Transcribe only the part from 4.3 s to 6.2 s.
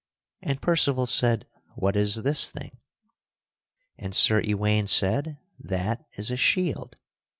Ewaine said, "That